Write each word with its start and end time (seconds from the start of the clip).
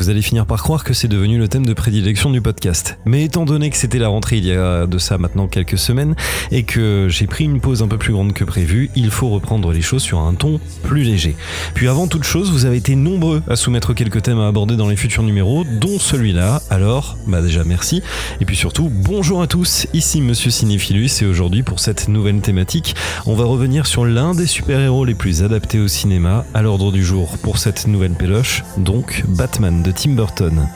vous 0.00 0.08
allez 0.08 0.22
finir 0.22 0.46
par 0.46 0.62
croire 0.62 0.82
que 0.82 0.94
c'est 0.94 1.08
devenu 1.08 1.36
le 1.36 1.46
thème 1.46 1.66
de 1.66 1.74
prédilection 1.74 2.30
du 2.30 2.40
podcast. 2.40 2.98
Mais 3.04 3.24
étant 3.24 3.44
donné 3.44 3.68
que 3.68 3.76
c'était 3.76 3.98
la 3.98 4.08
rentrée 4.08 4.38
il 4.38 4.46
y 4.46 4.52
a 4.52 4.86
de 4.86 4.96
ça 4.96 5.18
maintenant 5.18 5.46
quelques 5.46 5.76
semaines 5.76 6.14
et 6.50 6.62
que 6.62 7.08
j'ai 7.10 7.26
pris 7.26 7.44
une 7.44 7.60
pause 7.60 7.82
un 7.82 7.86
peu 7.86 7.98
plus 7.98 8.14
grande 8.14 8.32
que 8.32 8.44
prévu, 8.44 8.88
il 8.96 9.10
faut 9.10 9.28
reprendre 9.28 9.70
les 9.72 9.82
choses 9.82 10.02
sur 10.02 10.20
un 10.20 10.32
ton 10.32 10.58
plus 10.84 11.02
léger. 11.02 11.36
Puis 11.74 11.86
avant 11.86 12.06
toute 12.06 12.22
chose, 12.22 12.50
vous 12.50 12.64
avez 12.64 12.78
été 12.78 12.96
nombreux 12.96 13.42
à 13.46 13.56
soumettre 13.56 13.92
quelques 13.92 14.22
thèmes 14.22 14.40
à 14.40 14.46
aborder 14.46 14.74
dans 14.74 14.88
les 14.88 14.96
futurs 14.96 15.22
numéros, 15.22 15.64
dont 15.64 15.98
celui-là. 15.98 16.62
Alors, 16.70 17.18
bah 17.26 17.42
déjà 17.42 17.62
merci. 17.64 18.02
Et 18.40 18.46
puis 18.46 18.56
surtout, 18.56 18.90
bonjour 18.90 19.42
à 19.42 19.48
tous, 19.48 19.86
ici 19.92 20.22
Monsieur 20.22 20.50
Cinéphilus 20.50 21.10
et 21.20 21.26
aujourd'hui 21.26 21.62
pour 21.62 21.78
cette 21.78 22.08
nouvelle 22.08 22.40
thématique, 22.40 22.94
on 23.26 23.34
va 23.34 23.44
revenir 23.44 23.84
sur 23.84 24.06
l'un 24.06 24.34
des 24.34 24.46
super-héros 24.46 25.04
les 25.04 25.14
plus 25.14 25.42
adaptés 25.42 25.78
au 25.78 25.88
cinéma 25.88 26.46
à 26.54 26.62
l'ordre 26.62 26.90
du 26.90 27.04
jour 27.04 27.36
pour 27.42 27.58
cette 27.58 27.86
nouvelle 27.86 28.12
péloche, 28.12 28.64
donc 28.78 29.24
Batman 29.28 29.82
Tim 29.92 30.14
Burton. 30.14 30.68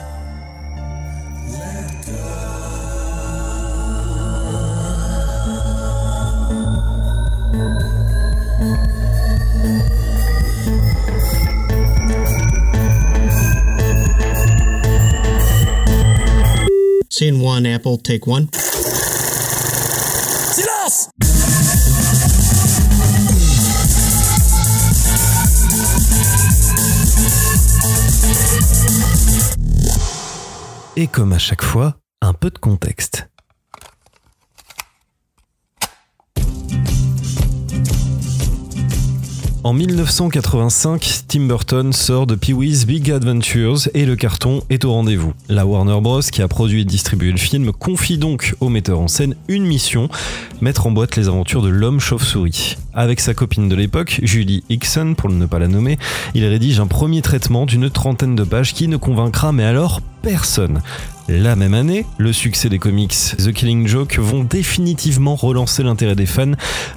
Scene 17.09 17.39
one, 17.39 17.65
Apple, 17.65 17.97
take 17.97 18.27
one. 18.27 18.49
Et 30.97 31.07
comme 31.07 31.33
à 31.33 31.37
chaque 31.37 31.61
fois, 31.61 31.97
un 32.21 32.31
peu 32.31 32.49
de 32.49 32.57
contexte. 32.57 33.27
En 39.65 39.73
1985, 39.73 41.23
Tim 41.27 41.47
Burton 41.47 41.91
sort 41.91 42.27
de 42.27 42.35
Pee-wee's 42.35 42.85
Big 42.85 43.11
Adventures 43.11 43.89
et 43.93 44.05
le 44.05 44.15
carton 44.15 44.61
est 44.69 44.85
au 44.85 44.91
rendez-vous. 44.93 45.33
La 45.49 45.65
Warner 45.65 45.99
Bros, 46.01 46.21
qui 46.21 46.41
a 46.41 46.47
produit 46.47 46.81
et 46.81 46.85
distribué 46.85 47.31
le 47.31 47.37
film, 47.37 47.73
confie 47.73 48.17
donc 48.17 48.55
au 48.61 48.69
metteur 48.69 48.99
en 48.99 49.07
scène 49.07 49.35
une 49.47 49.65
mission 49.65 50.07
mettre 50.61 50.87
en 50.87 50.91
boîte 50.91 51.17
les 51.17 51.27
aventures 51.27 51.63
de 51.63 51.69
l'homme 51.69 51.99
chauve-souris. 51.99 52.77
Avec 52.93 53.19
sa 53.19 53.33
copine 53.33 53.67
de 53.67 53.75
l'époque, 53.75 54.21
Julie 54.23 54.63
Hickson, 54.69 55.15
pour 55.17 55.29
ne 55.29 55.45
pas 55.45 55.59
la 55.59 55.67
nommer, 55.67 55.97
il 56.35 56.45
rédige 56.45 56.79
un 56.79 56.87
premier 56.87 57.21
traitement 57.21 57.65
d'une 57.65 57.89
trentaine 57.89 58.35
de 58.35 58.43
pages 58.43 58.73
qui 58.73 58.87
ne 58.87 58.97
convaincra 58.97 59.51
mais 59.51 59.65
alors 59.65 59.99
personne. 60.25 60.81
La 61.29 61.55
même 61.55 61.75
année, 61.75 62.03
le 62.17 62.33
succès 62.33 62.67
des 62.67 62.79
comics 62.79 63.13
The 63.37 63.53
Killing 63.53 63.85
Joke 63.85 64.17
vont 64.17 64.43
définitivement 64.43 65.35
relancer 65.35 65.83
l'intérêt 65.83 66.15
des 66.15 66.25
fans 66.25 66.53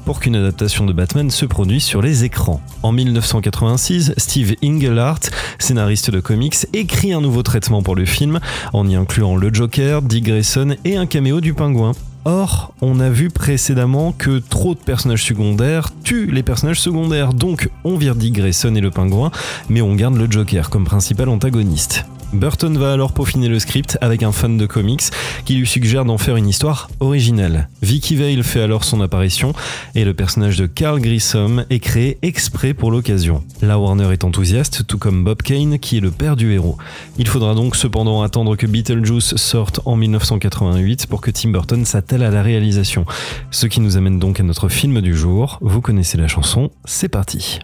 pour 0.06 0.18
qu'une 0.18 0.34
adaptation 0.34 0.86
de 0.86 0.94
Batman 0.94 1.28
se 1.28 1.44
produise 1.44 1.82
sur 1.84 2.00
les 2.00 2.24
écrans. 2.24 2.62
En 2.82 2.90
1986, 2.90 4.14
Steve 4.16 4.54
Englehart, 4.64 5.20
scénariste 5.58 6.10
de 6.10 6.20
comics, 6.20 6.56
écrit 6.72 7.12
un 7.12 7.20
nouveau 7.20 7.42
traitement 7.42 7.82
pour 7.82 7.96
le 7.96 8.06
film 8.06 8.40
en 8.72 8.88
y 8.88 8.96
incluant 8.96 9.36
le 9.36 9.52
Joker, 9.52 10.00
Dick 10.00 10.24
Grayson 10.24 10.76
et 10.86 10.96
un 10.96 11.04
caméo 11.04 11.42
du 11.42 11.52
pingouin. 11.52 11.92
Or, 12.24 12.72
on 12.80 13.00
a 13.00 13.10
vu 13.10 13.28
précédemment 13.28 14.12
que 14.12 14.38
trop 14.38 14.74
de 14.74 14.80
personnages 14.80 15.24
secondaires 15.24 15.90
tuent 16.02 16.30
les 16.32 16.42
personnages 16.42 16.80
secondaires, 16.80 17.34
donc 17.34 17.68
on 17.84 17.96
vire 17.96 18.14
Dick 18.14 18.36
Grayson 18.36 18.74
et 18.74 18.80
le 18.80 18.90
pingouin, 18.90 19.30
mais 19.68 19.82
on 19.82 19.94
garde 19.94 20.16
le 20.16 20.30
Joker 20.30 20.70
comme 20.70 20.84
principal 20.84 21.28
antagoniste. 21.28 22.06
Burton 22.32 22.76
va 22.76 22.92
alors 22.92 23.12
peaufiner 23.12 23.48
le 23.48 23.58
script 23.58 23.96
avec 24.02 24.22
un 24.22 24.32
fan 24.32 24.58
de 24.58 24.66
comics 24.66 25.04
qui 25.46 25.54
lui 25.54 25.66
suggère 25.66 26.04
d'en 26.04 26.18
faire 26.18 26.36
une 26.36 26.48
histoire 26.48 26.90
originale. 27.00 27.68
Vicky 27.80 28.16
Vale 28.16 28.42
fait 28.42 28.60
alors 28.60 28.84
son 28.84 29.00
apparition 29.00 29.54
et 29.94 30.04
le 30.04 30.12
personnage 30.12 30.58
de 30.58 30.66
Carl 30.66 31.00
Grissom 31.00 31.64
est 31.70 31.78
créé 31.78 32.18
exprès 32.20 32.74
pour 32.74 32.90
l'occasion. 32.90 33.42
La 33.62 33.78
Warner 33.78 34.12
est 34.12 34.24
enthousiaste, 34.24 34.86
tout 34.86 34.98
comme 34.98 35.24
Bob 35.24 35.42
Kane 35.42 35.78
qui 35.78 35.96
est 35.96 36.00
le 36.00 36.10
père 36.10 36.36
du 36.36 36.52
héros. 36.52 36.76
Il 37.16 37.26
faudra 37.26 37.54
donc 37.54 37.76
cependant 37.76 38.22
attendre 38.22 38.56
que 38.56 38.66
Beetlejuice 38.66 39.36
sorte 39.36 39.80
en 39.86 39.96
1988 39.96 41.06
pour 41.06 41.22
que 41.22 41.30
Tim 41.30 41.50
Burton 41.50 41.84
s'attelle 41.86 42.22
à 42.22 42.30
la 42.30 42.42
réalisation. 42.42 43.06
Ce 43.50 43.66
qui 43.66 43.80
nous 43.80 43.96
amène 43.96 44.18
donc 44.18 44.38
à 44.38 44.42
notre 44.42 44.68
film 44.68 45.00
du 45.00 45.16
jour. 45.16 45.58
Vous 45.62 45.80
connaissez 45.80 46.18
la 46.18 46.28
chanson, 46.28 46.70
c'est 46.84 47.08
parti. 47.08 47.60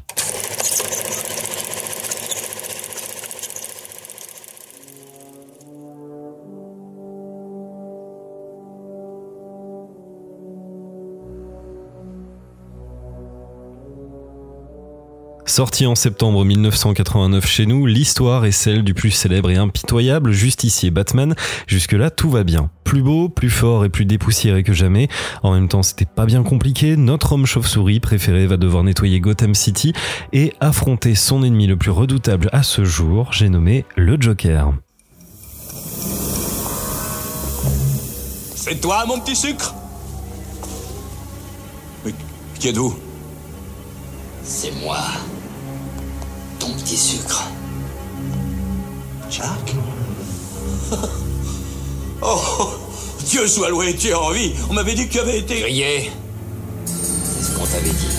Sorti 15.47 15.87
en 15.87 15.94
septembre 15.94 16.43
1989 16.44 17.47
chez 17.47 17.66
nous, 17.66 17.84
l'histoire 17.84 18.47
est 18.47 18.50
celle 18.50 18.82
du 18.82 18.94
plus 18.94 19.10
célèbre 19.10 19.50
et 19.50 19.56
impitoyable 19.56 20.32
justicier 20.32 20.91
Batman. 20.91 21.34
Jusque-là, 21.66 22.10
tout 22.10 22.31
va 22.31 22.44
bien. 22.44 22.71
Plus 22.82 23.03
beau, 23.03 23.28
plus 23.28 23.50
fort 23.50 23.84
et 23.84 23.91
plus 23.91 24.06
dépoussiéré 24.06 24.62
que 24.62 24.72
jamais. 24.72 25.09
En 25.43 25.53
même 25.53 25.69
temps, 25.69 25.82
c'était 25.82 26.06
pas 26.06 26.25
bien 26.25 26.43
compliqué. 26.43 26.97
Notre 26.97 27.32
homme 27.32 27.44
chauve-souris 27.44 28.00
préféré 28.00 28.47
va 28.47 28.56
devoir 28.56 28.84
nettoyer 28.84 29.21
Gotham 29.21 29.55
City 29.55 29.93
et 30.32 30.55
affronter 30.60 31.15
son 31.15 31.43
ennemi 31.43 31.66
le 31.66 31.76
plus 31.76 31.91
redoutable 31.91 32.49
à 32.53 32.62
ce 32.62 32.84
jour, 32.84 33.32
j'ai 33.32 33.50
nommé 33.50 33.84
le 33.97 34.16
Joker. 34.19 34.72
C'est 38.55 38.81
toi, 38.81 39.05
mon 39.06 39.21
petit 39.21 39.37
sucre? 39.37 39.75
Mais 42.05 42.15
qui 42.59 42.69
êtes-vous? 42.69 42.97
C'est 44.47 44.72
moi, 44.72 44.99
ton 46.59 46.69
petit 46.75 46.99
sucre. 46.99 47.49
Jacques 49.31 49.75
Oh 52.22 52.71
Dieu 53.27 53.47
soit 53.47 53.71
loué, 53.71 53.97
tu 53.97 54.09
es 54.09 54.15
en 54.15 54.31
vie 54.31 54.53
On 54.69 54.75
m'avait 54.75 54.94
dit 54.94 55.09
que 55.09 55.12
tu 55.12 55.19
avais 55.19 55.38
été... 55.38 55.60
Grillé 55.60 56.10
C'est 56.84 57.43
ce 57.43 57.56
qu'on 57.56 57.65
t'avait 57.65 57.88
dit. 57.88 58.16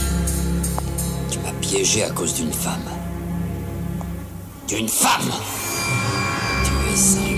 Tu 1.30 1.40
m'as 1.40 1.53
piégé 1.62 2.03
à 2.03 2.09
cause 2.09 2.34
d'une 2.34 2.52
femme. 2.52 2.90
D'une 4.68 4.90
femme 4.90 5.31
Tu 6.63 6.72
es 6.92 6.96
cinglé. 6.96 7.34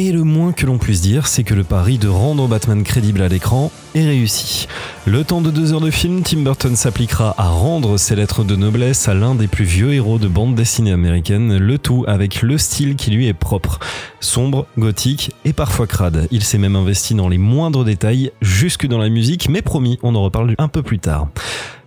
Et 0.00 0.12
le 0.12 0.22
moins 0.22 0.52
que 0.52 0.64
l'on 0.64 0.78
puisse 0.78 1.00
dire, 1.00 1.26
c'est 1.26 1.42
que 1.42 1.54
le 1.54 1.64
pari 1.64 1.98
de 1.98 2.06
rendre 2.06 2.46
Batman 2.46 2.84
crédible 2.84 3.20
à 3.20 3.26
l'écran 3.26 3.72
est 3.96 4.04
réussi. 4.04 4.68
Le 5.06 5.24
temps 5.24 5.40
de 5.40 5.50
deux 5.50 5.72
heures 5.72 5.80
de 5.80 5.90
film, 5.90 6.22
Tim 6.22 6.42
Burton 6.42 6.76
s'appliquera 6.76 7.34
à 7.36 7.48
rendre 7.48 7.96
ses 7.96 8.14
lettres 8.14 8.44
de 8.44 8.54
noblesse 8.54 9.08
à 9.08 9.14
l'un 9.14 9.34
des 9.34 9.48
plus 9.48 9.64
vieux 9.64 9.92
héros 9.92 10.20
de 10.20 10.28
bande 10.28 10.54
dessinée 10.54 10.92
américaine, 10.92 11.56
le 11.56 11.78
tout 11.78 12.04
avec 12.06 12.42
le 12.42 12.58
style 12.58 12.94
qui 12.94 13.10
lui 13.10 13.26
est 13.26 13.34
propre. 13.34 13.80
Sombre, 14.20 14.66
gothique 14.78 15.32
et 15.44 15.52
parfois 15.52 15.88
crade. 15.88 16.28
Il 16.30 16.44
s'est 16.44 16.58
même 16.58 16.76
investi 16.76 17.16
dans 17.16 17.28
les 17.28 17.38
moindres 17.38 17.84
détails, 17.84 18.30
jusque 18.40 18.86
dans 18.86 18.98
la 18.98 19.08
musique, 19.08 19.48
mais 19.48 19.62
promis, 19.62 19.98
on 20.04 20.14
en 20.14 20.22
reparle 20.22 20.54
un 20.58 20.68
peu 20.68 20.84
plus 20.84 21.00
tard 21.00 21.26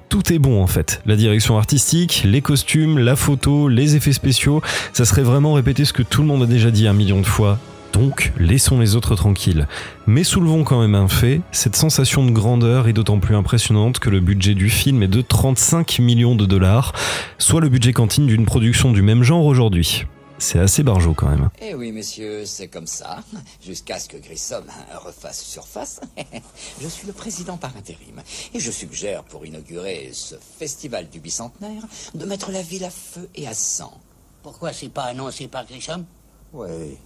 tout 0.10 0.34
est 0.34 0.40
bon 0.40 0.62
en 0.62 0.68
fait. 0.68 1.02
La 1.06 1.16
direction 1.16 1.58
artistique, 1.58 2.24
les 2.26 2.42
costumes, 2.42 3.00
la 3.00 3.16
photo, 3.16 3.70
les 3.70 3.96
effets 3.96 4.12
spéciaux, 4.12 4.62
ça 4.92 5.06
serait 5.06 5.22
vraiment 5.22 5.54
répéter 5.54 5.86
ce 5.86 5.94
que 5.94 6.04
tout 6.04 6.20
le 6.20 6.28
monde 6.28 6.44
a 6.44 6.48
déjà 6.48 6.70
dit 6.70 6.86
un 6.86 6.92
million 6.92 7.22
de 7.22 7.26
fois. 7.26 7.60
Donc, 7.94 8.32
laissons 8.38 8.80
les 8.80 8.96
autres 8.96 9.16
tranquilles. 9.16 9.68
Mais 10.08 10.24
soulevons 10.24 10.64
quand 10.64 10.80
même 10.82 10.96
un 10.96 11.08
fait, 11.08 11.42
cette 11.52 11.76
sensation 11.76 12.26
de 12.26 12.32
grandeur 12.32 12.88
est 12.88 12.94
d'autant 12.94 13.20
plus 13.20 13.36
impressionnante 13.36 14.00
que 14.00 14.10
le 14.10 14.20
budget 14.20 14.54
du 14.54 14.70
film 14.70 15.04
est 15.04 15.08
de 15.08 15.22
35 15.22 16.00
millions 16.00 16.36
de 16.36 16.46
dollars, 16.46 16.94
soit 17.38 17.62
le 17.62 17.70
budget 17.70 17.94
cantine 17.94 18.28
d'une 18.28 18.46
production 18.46 18.92
du 18.92 19.02
même 19.02 19.24
genre 19.24 19.46
aujourd'hui. 19.46 20.06
C'est 20.42 20.58
assez 20.58 20.82
barjot 20.82 21.14
quand 21.14 21.30
même. 21.30 21.50
Eh 21.62 21.76
oui, 21.76 21.92
messieurs, 21.92 22.48
c'est 22.48 22.68
comme 22.68 22.88
ça. 22.88 23.20
Jusqu'à 23.64 24.00
ce 24.00 24.10
que 24.10 24.18
Grissom 24.18 24.64
refasse 25.06 25.44
surface. 25.44 26.02
je 26.82 26.88
suis 26.88 27.06
le 27.06 27.14
président 27.14 27.58
par 27.58 27.78
intérim. 27.78 28.24
Et 28.56 28.60
je 28.60 28.72
suggère, 28.72 29.24
pour 29.24 29.46
inaugurer 29.46 30.10
ce 30.14 30.34
festival 30.58 31.10
du 31.10 31.20
bicentenaire, 31.20 31.84
de 32.16 32.26
mettre 32.26 32.52
la 32.52 32.64
ville 32.64 32.86
à 32.86 32.90
feu 32.90 33.30
et 33.36 33.48
à 33.48 33.54
sang. 33.54 33.94
Pourquoi 34.42 34.74
c'est 34.74 34.90
pas 34.90 35.04
annoncé 35.04 35.48
par 35.48 35.68
Grissom? 35.68 36.06
Ouais. 36.54 36.98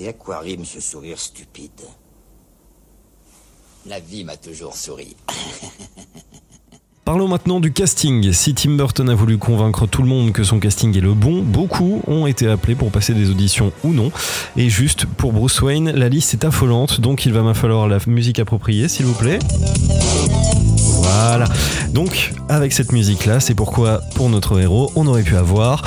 Et 0.00 0.06
à 0.06 0.12
quoi 0.12 0.38
rime 0.38 0.64
ce 0.64 0.80
sourire 0.80 1.18
stupide? 1.18 1.70
La 3.86 3.98
vie 3.98 4.22
m'a 4.22 4.36
toujours 4.36 4.76
souri. 4.76 5.16
Parlons 7.04 7.26
maintenant 7.26 7.58
du 7.58 7.72
casting. 7.72 8.32
Si 8.32 8.54
Tim 8.54 8.76
Burton 8.76 9.08
a 9.08 9.14
voulu 9.14 9.38
convaincre 9.38 9.86
tout 9.86 10.02
le 10.02 10.08
monde 10.08 10.32
que 10.32 10.44
son 10.44 10.60
casting 10.60 10.96
est 10.96 11.00
le 11.00 11.14
bon, 11.14 11.42
beaucoup 11.42 12.02
ont 12.06 12.26
été 12.26 12.46
appelés 12.46 12.76
pour 12.76 12.92
passer 12.92 13.12
des 13.14 13.30
auditions 13.30 13.72
ou 13.82 13.92
non. 13.92 14.12
Et 14.56 14.68
juste 14.68 15.06
pour 15.06 15.32
Bruce 15.32 15.60
Wayne, 15.62 15.90
la 15.90 16.08
liste 16.08 16.34
est 16.34 16.44
affolante, 16.44 17.00
donc 17.00 17.26
il 17.26 17.32
va 17.32 17.42
me 17.42 17.54
falloir 17.54 17.88
la 17.88 17.98
musique 18.06 18.38
appropriée, 18.38 18.88
s'il 18.88 19.06
vous 19.06 19.14
plaît. 19.14 19.38
Voilà. 20.76 21.46
Donc, 21.92 22.34
avec 22.48 22.72
cette 22.72 22.92
musique-là, 22.92 23.40
c'est 23.40 23.54
pourquoi, 23.54 24.02
pour 24.14 24.28
notre 24.28 24.60
héros, 24.60 24.92
on 24.94 25.06
aurait 25.06 25.22
pu 25.22 25.36
avoir. 25.36 25.82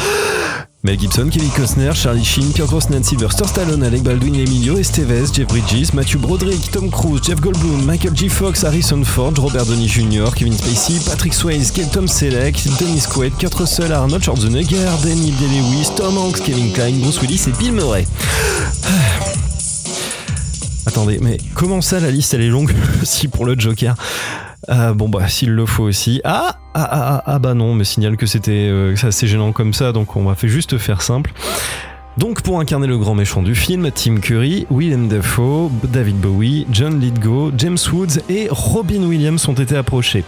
Mel 0.84 0.98
Gibson, 0.98 1.30
Kevin 1.30 1.52
Costner, 1.52 1.94
Charlie 1.94 2.26
Sheen, 2.26 2.52
Pierre 2.54 2.66
Brosnan, 2.66 3.04
Sylvester 3.04 3.46
Stallone, 3.46 3.84
Alec 3.84 4.02
Baldwin, 4.02 4.34
Emilio 4.34 4.78
Estevez, 4.78 5.32
Jeff 5.32 5.48
Bridges, 5.48 5.94
Matthew 5.94 6.18
Broderick, 6.18 6.72
Tom 6.72 6.90
Cruise, 6.90 7.22
Jeff 7.22 7.40
Goldblum, 7.40 7.86
Michael 7.86 8.16
G. 8.16 8.30
Fox, 8.30 8.64
Harrison 8.64 9.04
Ford, 9.04 9.38
Robert 9.38 9.68
Downey 9.68 9.88
Jr., 9.88 10.32
Kevin 10.36 10.54
Spacey, 10.54 11.00
Patrick 11.08 11.36
Swayze, 11.36 11.72
Tom 11.92 12.08
Selleck, 12.08 12.56
Dennis 12.80 13.06
Quaid, 13.08 13.38
Kurt 13.38 13.54
Russell, 13.54 13.94
Arnold 13.94 14.24
Schwarzenegger, 14.24 14.90
Daniel 15.04 15.36
Day-Lewis, 15.36 15.92
Tom 15.96 16.18
Hanks, 16.18 16.42
Kevin 16.42 16.74
Klein, 16.74 16.96
Bruce 17.00 17.22
Willis 17.22 17.44
et 17.48 17.52
Bill 17.60 17.74
Murray. 17.74 18.08
Attendez, 20.88 21.20
mais 21.22 21.38
comment 21.54 21.82
ça 21.82 22.00
la 22.00 22.10
liste 22.10 22.34
elle 22.34 22.42
est 22.42 22.50
longue 22.50 22.74
aussi 23.04 23.28
pour 23.28 23.46
le 23.46 23.54
Joker? 23.56 23.96
Euh, 24.70 24.94
bon 24.94 25.10
bah 25.10 25.28
s'il 25.28 25.52
le 25.52 25.66
faut 25.66 25.84
aussi. 25.84 26.22
Ah 26.24 26.58
ah, 26.74 26.88
ah 26.90 27.16
ah 27.16 27.24
ah 27.26 27.40
bah 27.40 27.54
non, 27.54 27.74
me 27.74 27.84
signale 27.84 28.18
que 28.18 28.26
c'était 28.26 28.70
euh, 28.70 28.96
assez 29.04 29.28
gênant 29.28 29.52
comme 29.52 29.74
ça, 29.74 29.92
donc 29.92 30.16
on 30.16 30.24
va 30.24 30.36
fait 30.36 30.48
juste 30.48 30.78
faire 30.78 31.02
simple. 31.02 31.34
Donc 32.18 32.42
pour 32.42 32.60
incarner 32.60 32.88
le 32.88 32.98
grand 32.98 33.16
méchant 33.16 33.42
du 33.42 33.56
film, 33.56 33.90
Tim 33.90 34.18
Curry, 34.18 34.68
Willem 34.70 35.08
Dafoe, 35.08 35.72
David 35.86 36.18
Bowie, 36.18 36.68
John 36.70 37.00
Lithgow, 37.00 37.52
James 37.58 37.78
Woods 37.92 38.20
et 38.30 38.48
Robin 38.52 39.04
Williams 39.04 39.48
ont 39.48 39.54
été 39.54 39.78
approchés. 39.78 40.26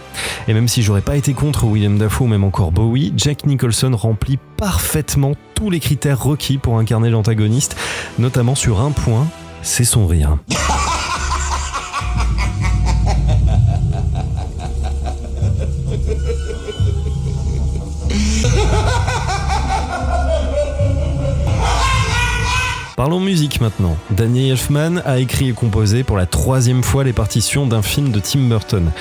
Et 0.48 0.54
même 0.54 0.66
si 0.66 0.82
j'aurais 0.82 1.02
pas 1.02 1.16
été 1.16 1.34
contre 1.34 1.66
Willem 1.66 1.98
Dafoe 1.98 2.24
ou 2.24 2.26
même 2.26 2.42
encore 2.44 2.72
Bowie, 2.72 3.12
Jack 3.16 3.44
Nicholson 3.44 3.94
remplit 3.94 4.38
parfaitement 4.56 5.32
tous 5.54 5.68
les 5.68 5.80
critères 5.80 6.22
requis 6.22 6.56
pour 6.56 6.78
incarner 6.78 7.10
l'antagoniste, 7.10 7.76
notamment 8.18 8.54
sur 8.54 8.80
un 8.80 8.90
point, 8.90 9.28
c'est 9.62 9.84
son 9.84 10.06
rire. 10.06 10.38
Parlons 22.96 23.18
musique 23.18 23.60
maintenant. 23.60 23.96
Daniel 24.10 24.52
Elfman 24.52 25.02
a 25.04 25.18
écrit 25.18 25.48
et 25.48 25.52
composé 25.52 26.04
pour 26.04 26.16
la 26.16 26.26
troisième 26.26 26.84
fois 26.84 27.02
les 27.02 27.12
partitions 27.12 27.66
d'un 27.66 27.82
film 27.82 28.12
de 28.12 28.20
Tim 28.20 28.48
Burton. 28.48 28.92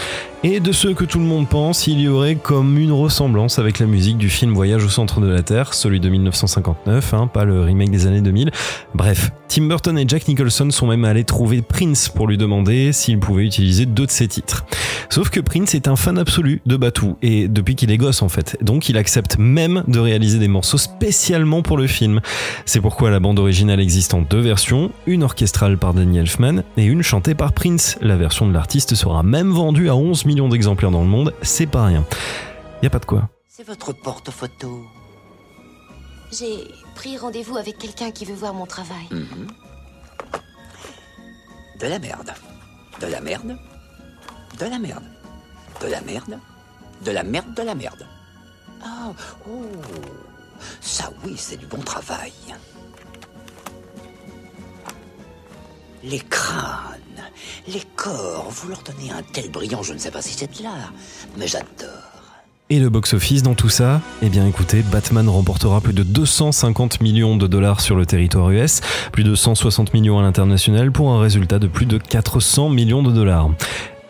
Et 0.45 0.59
de 0.59 0.73
ce 0.73 0.89
que 0.89 1.05
tout 1.05 1.19
le 1.19 1.23
monde 1.23 1.47
pense, 1.47 1.87
il 1.87 2.01
y 2.01 2.09
aurait 2.09 2.35
comme 2.35 2.77
une 2.77 2.91
ressemblance 2.91 3.59
avec 3.59 3.79
la 3.79 3.85
musique 3.85 4.17
du 4.17 4.27
film 4.27 4.53
Voyage 4.53 4.83
au 4.83 4.89
centre 4.89 5.21
de 5.21 5.27
la 5.27 5.41
Terre, 5.41 5.73
celui 5.73 6.01
de 6.01 6.09
1959, 6.09 7.13
hein, 7.13 7.27
pas 7.27 7.45
le 7.45 7.61
remake 7.61 7.91
des 7.91 8.07
années 8.07 8.19
2000. 8.19 8.51
Bref, 8.93 9.31
Tim 9.47 9.67
Burton 9.67 9.97
et 9.97 10.03
Jack 10.05 10.27
Nicholson 10.27 10.69
sont 10.69 10.87
même 10.87 11.05
allés 11.05 11.23
trouver 11.23 11.61
Prince 11.61 12.09
pour 12.09 12.27
lui 12.27 12.37
demander 12.37 12.91
s'il 12.91 13.19
pouvait 13.19 13.45
utiliser 13.45 13.85
deux 13.85 14.05
de 14.05 14.11
ses 14.11 14.27
titres. 14.27 14.65
Sauf 15.09 15.29
que 15.29 15.39
Prince 15.39 15.75
est 15.75 15.87
un 15.87 15.95
fan 15.95 16.17
absolu 16.17 16.61
de 16.65 16.75
Batou, 16.75 17.15
et 17.21 17.47
depuis 17.47 17.75
qu'il 17.75 17.91
est 17.91 17.97
gosse 17.97 18.21
en 18.21 18.29
fait, 18.29 18.57
donc 18.61 18.89
il 18.89 18.97
accepte 18.97 19.37
même 19.37 19.83
de 19.87 19.99
réaliser 19.99 20.39
des 20.39 20.49
morceaux 20.49 20.77
spécialement 20.77 21.61
pour 21.61 21.77
le 21.77 21.87
film. 21.87 22.19
C'est 22.65 22.81
pourquoi 22.81 23.11
la 23.11 23.21
bande 23.21 23.39
originale 23.39 23.79
existe 23.79 24.13
en 24.13 24.21
deux 24.23 24.41
versions, 24.41 24.91
une 25.07 25.23
orchestrale 25.23 25.77
par 25.77 25.93
Danny 25.93 26.17
Elfman 26.17 26.63
et 26.75 26.83
une 26.83 27.01
chantée 27.01 27.35
par 27.35 27.53
Prince. 27.53 27.97
La 28.01 28.17
version 28.17 28.45
de 28.45 28.53
l'artiste 28.53 28.95
sera 28.95 29.23
même 29.23 29.51
vendue 29.51 29.87
à 29.87 29.95
11 29.95 30.25
millions 30.33 30.49
d'exemplaires 30.49 30.89
dans 30.89 31.01
le 31.01 31.07
monde, 31.07 31.33
c'est 31.43 31.67
pas 31.67 31.85
rien. 31.85 32.03
Y 32.81 32.87
a 32.87 32.89
pas 32.89 32.99
de 32.99 33.05
quoi. 33.05 33.29
C'est 33.47 33.65
votre 33.65 33.93
porte-photo. 33.93 34.83
J'ai 36.31 36.67
pris 36.95 37.17
rendez-vous 37.17 37.57
avec 37.57 37.77
quelqu'un 37.77 38.09
qui 38.09 38.25
veut 38.25 38.33
voir 38.33 38.53
mon 38.53 38.65
travail. 38.65 39.07
Mhm. 39.11 39.47
De 41.79 41.87
la 41.87 41.99
merde. 41.99 42.33
De 42.99 43.07
la 43.07 43.21
merde. 43.21 43.55
De 44.59 44.65
la 44.65 44.79
merde. 44.79 45.03
De 45.79 45.87
la 45.87 46.01
merde. 46.01 46.39
De 47.05 47.11
la 47.11 47.23
merde, 47.23 47.53
de 47.53 47.61
la 47.61 47.75
merde. 47.75 48.07
Ah, 48.83 49.11
oh. 49.47 49.61
Ça 50.81 51.11
oui, 51.23 51.35
c'est 51.37 51.57
du 51.57 51.67
bon 51.67 51.81
travail. 51.81 52.33
Les 56.05 56.19
crânes, 56.19 56.99
les 57.65 57.81
corps, 57.95 58.49
vous 58.49 58.67
leur 58.67 58.83
donnez 58.83 59.11
un 59.11 59.21
tel 59.31 59.49
brillant, 59.49 59.83
je 59.83 59.93
ne 59.93 59.97
sais 59.97 60.11
pas 60.11 60.21
si 60.21 60.33
c'est 60.33 60.57
de 60.57 60.63
l'art, 60.63 60.91
mais 61.37 61.47
j'adore. 61.47 61.67
Et 62.69 62.79
le 62.79 62.89
box-office 62.89 63.41
dans 63.41 63.53
tout 63.53 63.69
ça? 63.69 64.01
Eh 64.21 64.27
bien 64.27 64.45
écoutez, 64.45 64.81
Batman 64.81 65.29
remportera 65.29 65.79
plus 65.79 65.93
de 65.93 66.03
250 66.03 66.99
millions 67.01 67.37
de 67.37 67.47
dollars 67.47 67.79
sur 67.79 67.95
le 67.95 68.05
territoire 68.05 68.49
US, 68.49 68.81
plus 69.13 69.23
de 69.23 69.33
160 69.33 69.93
millions 69.93 70.19
à 70.19 70.23
l'international 70.23 70.91
pour 70.91 71.11
un 71.11 71.21
résultat 71.21 71.59
de 71.59 71.67
plus 71.67 71.85
de 71.85 71.97
400 71.97 72.69
millions 72.69 73.03
de 73.03 73.11
dollars. 73.11 73.51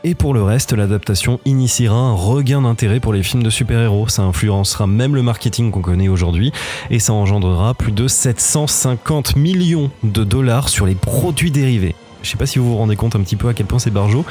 Et 0.06 0.16
pour 0.16 0.34
le 0.34 0.44
reste, 0.44 0.74
l'adaptation 0.74 1.40
initiera 1.46 1.96
un 1.96 2.14
regain 2.14 2.62
d'intérêt 2.62 3.00
pour 3.00 3.14
les 3.14 3.24
films 3.24 3.42
de 3.42 3.50
super-héros. 3.50 4.10
Ça 4.10 4.24
influencera 4.24 4.86
même 4.86 5.16
le 5.16 5.22
marketing 5.22 5.72
qu'on 5.72 5.82
connaît 5.82 6.10
aujourd'hui 6.10 6.52
et 6.90 7.00
ça 7.00 7.14
engendrera 7.14 7.74
plus 7.74 7.94
de 7.94 8.10
750 8.10 9.38
millions 9.38 9.92
de 10.04 10.26
dollars 10.26 10.68
sur 10.68 10.86
les 10.86 10.96
produits 10.96 11.52
dérivés. 11.52 11.96
Je 12.22 12.30
sais 12.30 12.38
pas 12.38 12.46
si 12.46 12.60
vous 12.60 12.72
vous 12.72 12.78
rendez 12.78 12.98
compte 12.98 13.16
un 13.16 13.22
petit 13.22 13.38
peu 13.38 13.48
à 13.48 13.54
quel 13.54 13.66
point 13.66 13.80
c'est 13.80 13.92
barjot. 13.92 14.26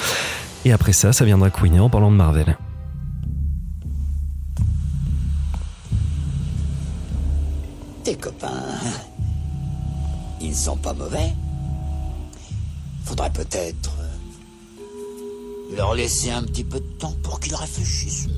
Et 0.66 0.72
après 0.72 0.92
ça, 0.92 1.14
ça 1.14 1.24
viendra 1.24 1.48
couiner 1.48 1.80
en 1.80 1.88
parlant 1.88 2.10
de 2.10 2.16
Marvel. 2.16 2.58
Tes 8.04 8.16
copains, 8.16 8.62
ils 10.38 10.54
sont 10.54 10.76
pas 10.76 10.92
mauvais. 10.92 11.32
Faudrait 13.06 13.30
peut-être 13.30 14.01
leur 15.76 15.94
laisser 15.94 16.30
un 16.30 16.42
petit 16.42 16.64
peu 16.64 16.80
de 16.80 16.92
temps 16.98 17.14
pour 17.22 17.40
qu'ils 17.40 17.54
réfléchissent. 17.54 18.28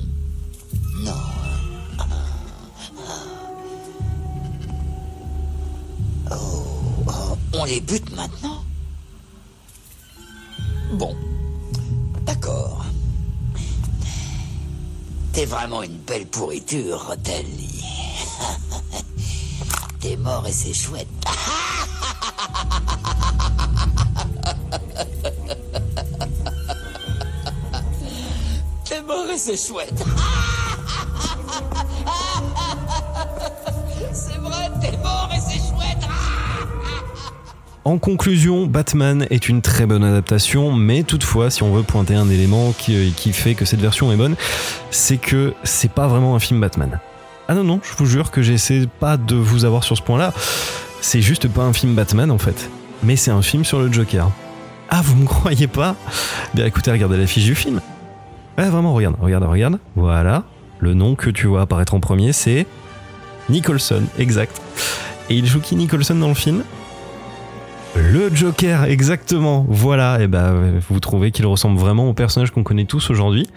Non. 0.99 1.11
Oh, 6.31 6.35
oh, 7.07 7.37
on 7.53 7.65
les 7.65 7.81
bute 7.81 8.15
maintenant 8.15 8.63
Bon, 10.93 11.15
d'accord. 12.25 12.85
T'es 15.33 15.45
vraiment 15.45 15.83
une 15.83 15.97
belle 15.97 16.25
pourriture, 16.27 17.07
Rotelli. 17.07 17.83
T'es 19.99 20.15
mort 20.15 20.47
et 20.47 20.51
c'est 20.51 20.73
chouette. 20.73 21.07
T'es 29.05 29.13
mort 29.13 29.29
et 29.31 29.37
c'est 29.37 29.57
chouette. 29.57 29.93
C'est 34.13 34.37
vrai, 34.37 34.71
et 34.81 35.39
c'est 35.39 35.57
chouette. 35.57 36.07
En 37.83 37.97
conclusion, 37.97 38.65
Batman 38.65 39.27
est 39.29 39.49
une 39.49 39.61
très 39.61 39.85
bonne 39.85 40.03
adaptation, 40.03 40.71
mais 40.71 41.03
toutefois, 41.03 41.49
si 41.49 41.63
on 41.63 41.73
veut 41.73 41.83
pointer 41.83 42.15
un 42.15 42.29
élément 42.29 42.73
qui, 42.77 43.13
qui 43.15 43.33
fait 43.33 43.55
que 43.55 43.65
cette 43.65 43.81
version 43.81 44.11
est 44.11 44.15
bonne, 44.15 44.35
c'est 44.91 45.17
que 45.17 45.53
c'est 45.63 45.91
pas 45.91 46.07
vraiment 46.07 46.35
un 46.35 46.39
film 46.39 46.61
Batman. 46.61 46.99
Ah 47.47 47.55
non, 47.55 47.63
non, 47.63 47.79
je 47.83 47.95
vous 47.97 48.05
jure 48.05 48.31
que 48.31 48.41
j'essaie 48.41 48.87
pas 48.99 49.17
de 49.17 49.35
vous 49.35 49.65
avoir 49.65 49.83
sur 49.83 49.97
ce 49.97 50.01
point-là. 50.01 50.33
C'est 51.01 51.21
juste 51.21 51.47
pas 51.47 51.63
un 51.63 51.73
film 51.73 51.93
Batman 51.93 52.31
en 52.31 52.39
fait. 52.39 52.69
Mais 53.03 53.15
c'est 53.15 53.31
un 53.31 53.41
film 53.41 53.65
sur 53.65 53.79
le 53.79 53.91
Joker. 53.91 54.31
Ah, 54.89 55.01
vous 55.03 55.15
me 55.15 55.25
croyez 55.27 55.67
pas? 55.67 55.95
Bien 56.53 56.65
écoutez, 56.65 56.91
regardez 56.91 57.17
la 57.17 57.27
fiche 57.27 57.45
du 57.45 57.55
film. 57.55 57.81
Ouais, 58.57 58.69
vraiment, 58.69 58.93
regarde, 58.93 59.15
regarde, 59.19 59.43
regarde. 59.43 59.79
Voilà. 59.95 60.43
Le 60.79 60.93
nom 60.93 61.15
que 61.15 61.29
tu 61.29 61.47
vois 61.47 61.61
apparaître 61.61 61.93
en 61.93 61.99
premier, 61.99 62.33
c'est 62.33 62.65
Nicholson, 63.49 64.03
exact. 64.17 64.61
Et 65.29 65.35
il 65.35 65.45
joue 65.45 65.59
qui 65.59 65.75
Nicholson 65.75 66.15
dans 66.15 66.27
le 66.27 66.33
film? 66.33 66.63
Le 67.95 68.33
Joker, 68.33 68.83
exactement. 68.85 69.65
Voilà, 69.69 70.21
et 70.21 70.27
ben 70.27 70.79
vous 70.89 70.99
trouvez 70.99 71.31
qu'il 71.31 71.45
ressemble 71.45 71.79
vraiment 71.79 72.09
au 72.09 72.13
personnage 72.13 72.51
qu'on 72.51 72.63
connaît 72.63 72.85
tous 72.85 73.09
aujourd'hui 73.09 73.47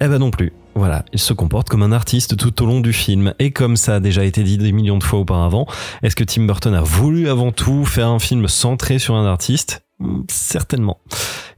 Eh 0.00 0.08
ben 0.08 0.18
non 0.18 0.30
plus. 0.30 0.52
Voilà, 0.74 1.04
il 1.12 1.18
se 1.18 1.32
comporte 1.32 1.68
comme 1.68 1.82
un 1.82 1.92
artiste 1.92 2.36
tout 2.36 2.62
au 2.62 2.66
long 2.66 2.80
du 2.80 2.92
film. 2.92 3.34
Et 3.38 3.50
comme 3.50 3.76
ça 3.76 3.96
a 3.96 4.00
déjà 4.00 4.24
été 4.24 4.42
dit 4.42 4.58
des 4.58 4.72
millions 4.72 4.98
de 4.98 5.04
fois 5.04 5.20
auparavant, 5.20 5.66
est-ce 6.02 6.16
que 6.16 6.24
Tim 6.24 6.44
Burton 6.46 6.74
a 6.74 6.80
voulu 6.80 7.28
avant 7.28 7.52
tout 7.52 7.84
faire 7.84 8.08
un 8.08 8.18
film 8.18 8.48
centré 8.48 8.98
sur 8.98 9.14
un 9.14 9.26
artiste? 9.26 9.84
Certainement. 10.28 10.98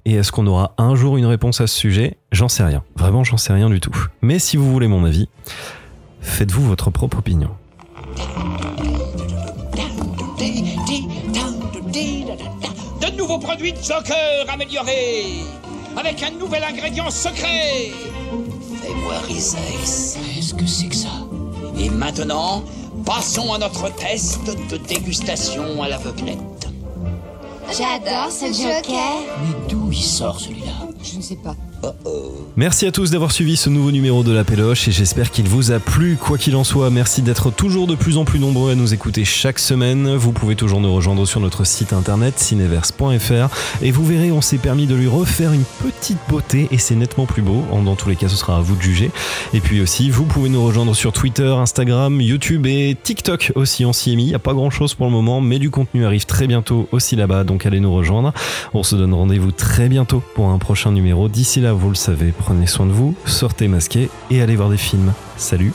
Et 0.07 0.15
est-ce 0.15 0.33
qu'on 0.33 0.47
aura 0.47 0.75
un 0.77 0.95
jour 0.95 1.17
une 1.17 1.25
réponse 1.25 1.63
à 1.63 1.67
ce 1.67 1.75
sujet? 1.77 2.19
J'en 2.31 2.49
sais 2.49 2.63
rien. 2.63 2.85
Vraiment, 2.95 3.25
j'en 3.25 3.39
sais 3.39 3.55
rien 3.55 3.71
du 3.71 3.81
tout. 3.81 3.97
Mais 4.21 4.39
si 4.39 4.59
vous 4.59 4.71
voulez 4.71 4.87
mon 4.87 5.05
avis, 5.05 5.29
faites-vous 6.21 6.67
votre 6.67 6.91
propre 6.91 7.19
opinion. 7.19 7.49
De 13.01 13.17
nouveaux 13.17 13.39
produits 13.39 13.73
de 13.73 14.53
améliorés 14.53 15.43
avec 15.97 16.23
un 16.23 16.33
nouvel 16.33 16.65
ingrédient 16.65 17.11
secret. 17.11 17.91
Fais-moi. 18.83 19.15
Qu'est-ce 19.27 20.55
que 20.55 20.67
c'est 20.67 20.89
que 20.89 20.97
ça? 20.97 21.09
Et 21.79 21.89
maintenant, 21.89 22.63
passons 23.07 23.55
à 23.55 23.59
notre 23.59 23.95
test 23.95 24.41
de 24.71 24.77
dégustation 24.77 25.83
à 25.83 25.89
l'aveuglette. 25.89 26.39
J'adore 27.71 28.31
ce 28.31 28.47
Joker. 28.47 29.23
Mais 29.43 29.69
d'où 29.69 29.91
il 29.91 30.03
sort 30.03 30.39
celui-là? 30.39 30.73
Je 31.03 31.17
ne 31.17 31.23
sais 31.23 31.37
pas. 31.37 31.57
Merci 32.57 32.87
à 32.87 32.93
tous 32.93 33.11
d'avoir 33.11 33.33
suivi 33.33 33.57
ce 33.57 33.69
nouveau 33.69 33.91
numéro 33.91 34.23
de 34.23 34.33
La 34.33 34.45
Péloche 34.45 34.87
et 34.87 34.93
j'espère 34.93 35.33
qu'il 35.33 35.49
vous 35.49 35.73
a 35.73 35.81
plu. 35.81 36.17
Quoi 36.17 36.39
qu'il 36.39 36.55
en 36.55 36.63
soit, 36.63 36.89
merci 36.89 37.21
d'être 37.21 37.51
toujours 37.51 37.89
de 37.89 37.97
plus 37.97 38.17
en 38.17 38.25
plus 38.25 38.39
nombreux 38.39 38.73
à 38.73 38.75
nous 38.77 38.95
écouter 38.95 39.25
chaque 39.25 39.59
semaine. 39.59 40.15
Vous 40.15 40.31
pouvez 40.31 40.55
toujours 40.55 40.81
nous 40.81 40.95
rejoindre 40.95 41.27
sur 41.27 41.41
notre 41.41 41.65
site 41.67 41.93
internet 41.93 42.39
cineverse.fr 42.39 43.49
et 43.83 43.91
vous 43.91 44.05
verrez, 44.05 44.31
on 44.31 44.41
s'est 44.41 44.59
permis 44.59 44.87
de 44.87 44.95
lui 44.95 45.09
refaire 45.09 45.53
une 45.53 45.65
petite 45.65 46.19
beauté 46.29 46.69
et 46.71 46.79
c'est 46.79 46.95
nettement 46.95 47.27
plus 47.27 47.43
beau. 47.43 47.65
Dans 47.85 47.97
tous 47.97 48.09
les 48.09 48.17
cas, 48.17 48.29
ce 48.29 48.37
sera 48.37 48.57
à 48.57 48.61
vous 48.61 48.77
de 48.77 48.83
juger. 48.83 49.11
Et 49.53 49.61
puis 49.61 49.81
aussi, 49.81 50.09
vous 50.09 50.25
pouvez 50.25 50.49
nous 50.49 50.65
rejoindre 50.65 50.95
sur 50.95 51.13
Twitter, 51.13 51.49
Instagram, 51.49 52.21
YouTube 52.21 52.67
et 52.67 52.97
TikTok 53.03 53.53
aussi. 53.57 53.85
On 53.85 53.93
s'y 53.93 54.13
est 54.13 54.17
mis. 54.17 54.25
Il 54.25 54.29
n'y 54.29 54.35
a 54.35 54.39
pas 54.39 54.55
grand 54.55 54.71
chose 54.71 54.95
pour 54.95 55.07
le 55.07 55.13
moment, 55.13 55.41
mais 55.41 55.59
du 55.59 55.71
contenu 55.71 56.07
arrive 56.07 56.25
très 56.25 56.47
bientôt 56.47 56.89
aussi 56.93 57.17
là-bas, 57.17 57.45
donc 57.45 57.67
allez 57.67 57.81
nous 57.81 57.93
rejoindre. 57.93 58.33
On 58.73 58.83
se 58.83 58.97
donne 58.97 59.13
rendez-vous 59.13 59.51
très 59.51 59.89
bientôt 59.89 60.23
pour 60.35 60.49
un 60.49 60.59
prochain 60.59 60.93
numéro. 60.93 61.29
D'ici 61.29 61.61
là, 61.61 61.74
vous 61.77 61.89
le 61.89 61.95
savez, 61.95 62.33
prenez 62.33 62.67
soin 62.67 62.87
de 62.87 62.93
vous, 62.93 63.15
sortez 63.27 63.69
masqué 63.69 64.09
et 64.31 64.43
allez 64.43 64.57
voir 64.57 64.71
des 64.71 64.77
films. 64.77 65.13
Salut 65.37 65.73